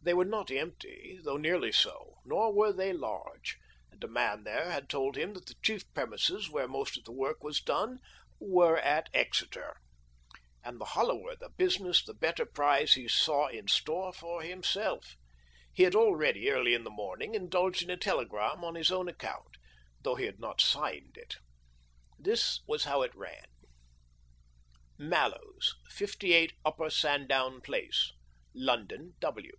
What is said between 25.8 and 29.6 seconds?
58, Upper Sandown Place, London, W.